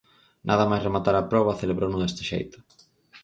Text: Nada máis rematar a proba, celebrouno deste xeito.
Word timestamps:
Nada 0.49 0.65
máis 0.69 0.85
rematar 0.87 1.15
a 1.17 1.27
proba, 1.31 1.59
celebrouno 1.61 1.97
deste 1.99 2.23
xeito. 2.31 2.57